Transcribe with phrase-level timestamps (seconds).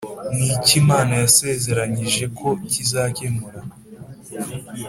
[0.35, 3.61] Ni iki Imana yasezeranyije ko kizakemura